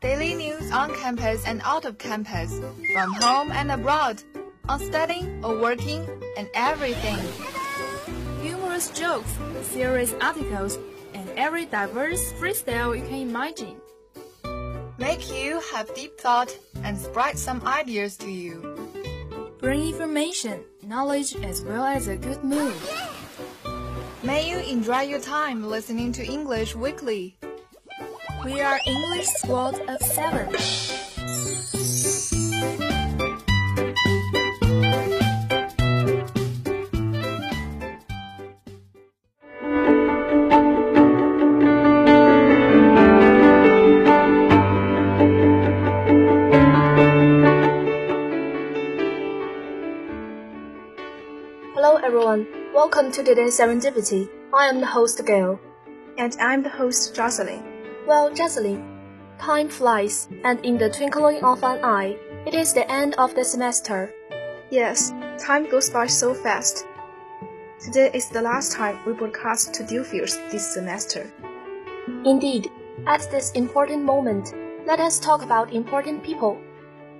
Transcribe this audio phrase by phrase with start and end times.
[0.00, 2.60] Daily news on campus and out of campus,
[2.92, 4.22] from home and abroad,
[4.68, 6.06] on studying or working,
[6.36, 7.18] and everything.
[8.42, 9.32] Humorous jokes,
[9.62, 10.78] serious articles,
[11.14, 13.76] and every diverse freestyle you can imagine.
[14.98, 18.54] Make you have deep thought and spread some ideas to you.
[19.58, 22.74] Bring information, knowledge, as well as a good mood.
[24.22, 27.36] May you enjoy your time listening to English Weekly.
[28.44, 31.01] We are English Squad of Seven.
[52.04, 54.28] Everyone, welcome to today's Serendipity.
[54.52, 55.60] I am the host Gail.
[56.18, 57.62] And I'm the host Jocelyn.
[58.08, 58.82] Well, Jocelyn,
[59.38, 63.44] time flies, and in the twinkling of an eye, it is the end of the
[63.44, 64.12] semester.
[64.68, 66.84] Yes, time goes by so fast.
[67.78, 71.32] Today is the last time we broadcast to Dewfields this semester.
[72.24, 72.68] Indeed,
[73.06, 74.52] at this important moment,
[74.88, 76.60] let us talk about important people.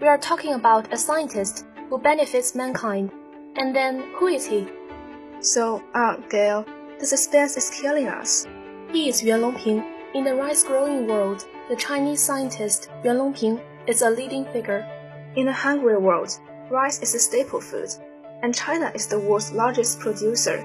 [0.00, 3.12] We are talking about a scientist who benefits mankind.
[3.56, 4.66] And then, who is he?
[5.40, 6.64] So, ah, Gail,
[6.98, 8.46] the suspense is killing us.
[8.92, 9.84] He is Yuan Longping.
[10.14, 14.86] In the rice-growing world, the Chinese scientist Yuan Longping is a leading figure.
[15.36, 16.38] In a hungry world,
[16.70, 17.88] rice is a staple food,
[18.42, 20.62] and China is the world's largest producer.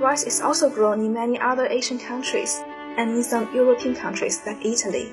[0.00, 2.60] Rice is also grown in many other Asian countries
[2.98, 5.12] and in some European countries like Italy.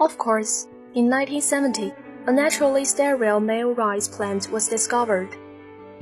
[0.00, 1.92] Of course, in 1970,
[2.26, 5.28] a naturally sterile male rice plant was discovered.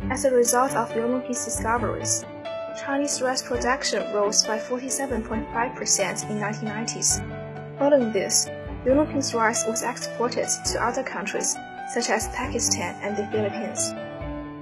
[0.08, 2.24] As a result of Yuan Longping's discoveries,
[2.84, 7.78] Chinese rice production rose by 47.5% in 1990s.
[7.78, 8.48] Following this,
[8.84, 11.54] Yuan Longping's rice was exported to other countries
[11.92, 13.92] such as Pakistan and the Philippines.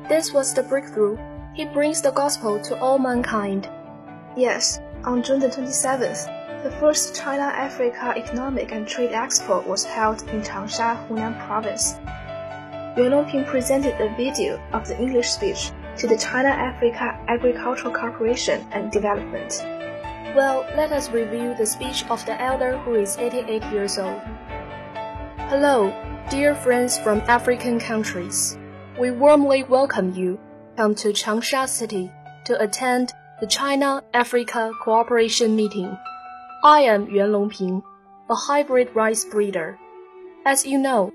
[0.08, 1.16] This was the breakthrough.
[1.54, 3.70] He brings the gospel to all mankind.
[4.36, 10.42] Yes, on June the 27th, the first China-Africa Economic and Trade Expo was held in
[10.42, 11.94] Changsha, Hunan Province.
[12.98, 18.90] Yuan Longping presented a video of the English speech to the China-Africa Agricultural Corporation and
[18.90, 19.54] Development.
[20.34, 24.20] Well, let us review the speech of the elder who is 88 years old.
[25.46, 25.94] Hello,
[26.28, 28.58] dear friends from African countries.
[28.98, 30.40] We warmly welcome you
[30.76, 32.10] come to Changsha City
[32.46, 35.96] to attend the China-Africa Cooperation meeting.
[36.64, 37.80] I am Yuan Longping,
[38.28, 39.78] a hybrid rice breeder.
[40.44, 41.12] As you know,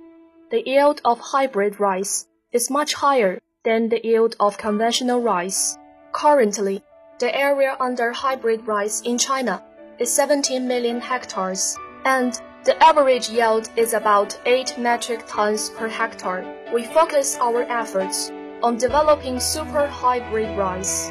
[0.53, 5.79] the yield of hybrid rice is much higher than the yield of conventional rice.
[6.11, 6.83] Currently,
[7.17, 9.63] the area under hybrid rice in China
[9.97, 11.75] is 17 million hectares,
[12.05, 16.45] and the average yield is about 8 metric tons per hectare.
[16.71, 18.29] We focus our efforts
[18.61, 21.09] on developing super hybrid rice.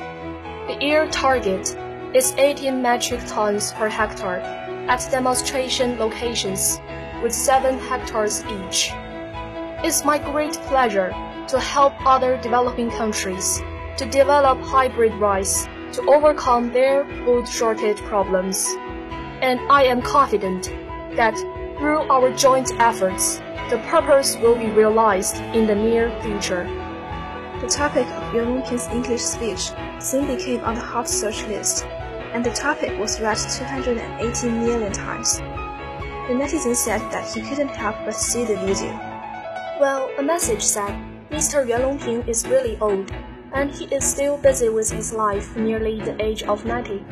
[0.68, 1.76] The year target
[2.14, 4.38] is 18 metric tons per hectare
[4.88, 6.78] at demonstration locations
[7.24, 8.92] with 7 hectares each.
[9.84, 11.10] It's my great pleasure
[11.48, 13.60] to help other developing countries
[13.96, 18.68] to develop hybrid rice to overcome their food shortage problems.
[19.42, 20.70] And I am confident
[21.16, 21.36] that
[21.78, 23.38] through our joint efforts,
[23.70, 26.62] the purpose will be realized in the near future.
[27.60, 31.86] The topic of Yuan Longping's English speech soon became on the hot search list,
[32.32, 35.38] and the topic was read 280 million times.
[36.28, 39.11] The netizens said that he couldn't help but see the video.
[39.82, 40.94] Well, a message said,
[41.32, 41.66] Mr.
[41.66, 43.10] Yuan Longping is really old,
[43.52, 47.04] and he is still busy with his life nearly the age of 90.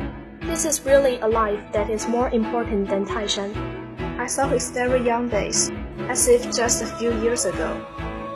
[0.43, 3.51] This is really a life that is more important than Taishan.
[4.21, 5.73] I saw his very young days,
[6.07, 7.75] as if just a few years ago.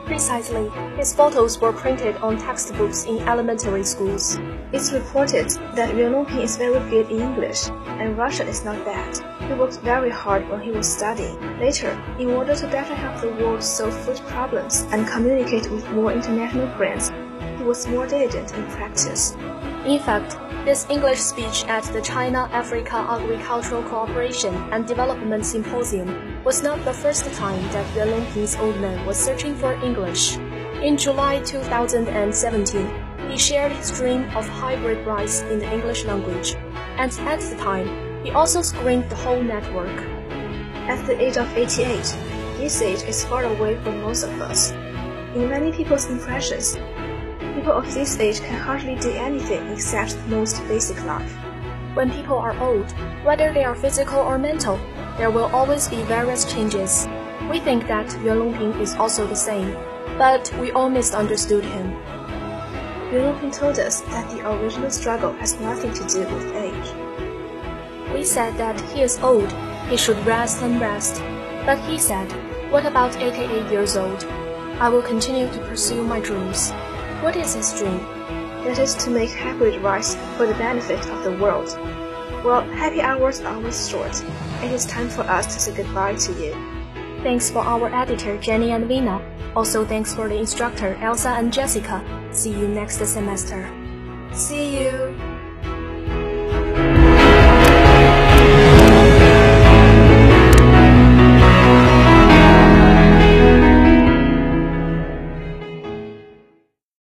[0.07, 4.39] Precisely, his photos were printed on textbooks in elementary schools.
[4.71, 9.17] It's reported that Yuan Longping is very good in English, and Russian is not bad.
[9.49, 11.39] He worked very hard when he was studying.
[11.59, 16.13] Later, in order to better help the world solve food problems and communicate with more
[16.13, 17.11] international friends,
[17.57, 19.35] he was more diligent in practice.
[19.87, 20.35] In fact,
[20.67, 27.25] his English speech at the China-Africa Agricultural Cooperation and Development Symposium was not the first
[27.35, 28.27] time that Yuan
[28.61, 30.37] old man was searching for English.
[30.83, 32.89] In July 2017,
[33.31, 36.55] he shared his dream of hybrid rice in the English language,
[36.99, 37.89] and at the time,
[38.23, 39.97] he also screened the whole network.
[40.87, 42.03] At the age of 88,
[42.59, 44.73] this age is far away from most of us.
[45.35, 46.77] In many people's impressions,
[47.55, 51.33] People of this age can hardly do anything except the most basic life.
[51.95, 52.91] When people are old,
[53.23, 54.81] whether they are physical or mental,
[55.17, 57.07] there will always be various changes.
[57.49, 59.73] We think that Yuan Longping is also the same,
[60.19, 61.93] but we all misunderstood him.
[63.13, 68.13] Yuan Longping told us that the original struggle has nothing to do with age.
[68.13, 69.53] We said that he is old,
[69.89, 71.23] he should rest and rest.
[71.65, 72.29] But he said,
[72.73, 74.25] What about 88 years old?
[74.81, 76.73] I will continue to pursue my dreams.
[77.23, 78.05] What is his dream?
[78.65, 81.69] That is to make hybrid rice for the benefit of the world.
[82.45, 84.23] Well, happy hours are always short.
[84.63, 86.53] It is time for us to say goodbye to you.
[87.23, 89.21] Thanks for our editor Jenny and Vina.
[89.57, 92.05] Also thanks for the instructor Elsa and Jessica.
[92.33, 93.71] See you next semester.
[94.33, 95.34] See you.